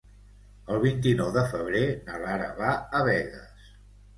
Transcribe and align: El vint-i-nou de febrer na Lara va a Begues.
El 0.75 0.79
vint-i-nou 0.85 1.29
de 1.35 1.43
febrer 1.51 1.83
na 2.09 2.17
Lara 2.25 2.51
va 2.63 2.73
a 3.01 3.03
Begues. 3.11 3.71